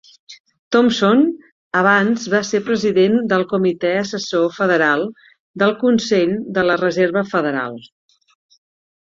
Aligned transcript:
Thompson 0.75 1.19
abans 1.81 2.23
va 2.35 2.39
ser 2.53 2.61
president 2.71 3.17
del 3.33 3.45
Comitè 3.53 3.91
Assessor 3.99 4.47
Federal 4.57 5.05
del 5.65 5.77
Consell 5.85 6.35
de 6.57 6.65
la 6.71 6.79
Reserva 6.87 7.27
Federal. 7.37 7.79